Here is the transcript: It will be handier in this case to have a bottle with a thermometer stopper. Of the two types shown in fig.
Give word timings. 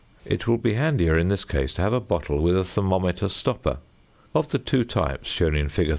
It 0.25 0.47
will 0.47 0.57
be 0.57 0.73
handier 0.73 1.15
in 1.15 1.27
this 1.27 1.45
case 1.45 1.75
to 1.75 1.81
have 1.83 1.93
a 1.93 1.99
bottle 1.99 2.41
with 2.41 2.57
a 2.57 2.63
thermometer 2.63 3.27
stopper. 3.29 3.77
Of 4.33 4.47
the 4.47 4.57
two 4.57 4.83
types 4.83 5.29
shown 5.29 5.55
in 5.55 5.69
fig. 5.69 5.89